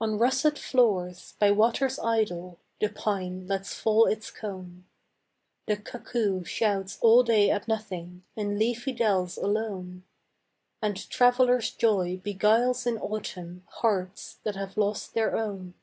On 0.00 0.18
russet 0.18 0.58
floors, 0.58 1.34
by 1.38 1.52
waters 1.52 2.00
idle, 2.00 2.58
The 2.80 2.88
pine 2.88 3.46
lets 3.46 3.72
fall 3.72 4.06
its 4.06 4.28
cone; 4.28 4.84
The 5.66 5.76
cuckoo 5.76 6.42
shouts 6.42 6.98
all 7.00 7.22
day 7.22 7.50
at 7.52 7.68
nothing 7.68 8.24
In 8.34 8.58
leafy 8.58 8.90
dells 8.90 9.36
alone; 9.36 10.02
And 10.82 11.08
traveler's 11.08 11.70
joy 11.70 12.16
beguiles 12.16 12.84
in 12.84 12.98
autumn 12.98 13.62
Hearts 13.68 14.38
that 14.42 14.56
have 14.56 14.76
lost 14.76 15.14
their 15.14 15.36
own. 15.36 15.74